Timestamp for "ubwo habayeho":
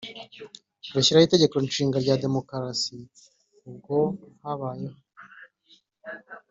3.69-4.97